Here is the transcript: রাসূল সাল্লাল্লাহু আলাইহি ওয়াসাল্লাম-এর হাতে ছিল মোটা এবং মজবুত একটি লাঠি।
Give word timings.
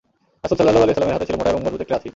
রাসূল 0.43 0.55
সাল্লাল্লাহু 0.57 0.83
আলাইহি 0.85 0.95
ওয়াসাল্লাম-এর 0.95 1.17
হাতে 1.17 1.27
ছিল 1.29 1.35
মোটা 1.39 1.51
এবং 1.53 1.61
মজবুত 1.65 1.81
একটি 1.83 1.93
লাঠি। 1.95 2.09